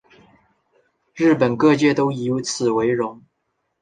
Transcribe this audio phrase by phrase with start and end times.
[1.13, 3.23] 日本各界都以此为荣。